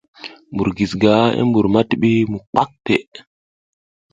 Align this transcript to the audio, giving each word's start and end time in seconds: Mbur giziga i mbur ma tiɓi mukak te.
Mbur 0.53 0.69
giziga 0.77 1.15
i 1.39 1.41
mbur 1.47 1.65
ma 1.73 1.81
tiɓi 1.89 2.11
mukak 2.31 2.71
te. 2.85 2.95